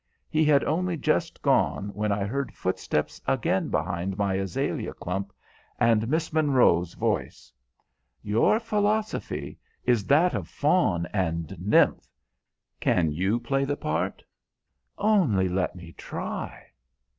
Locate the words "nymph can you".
11.59-13.39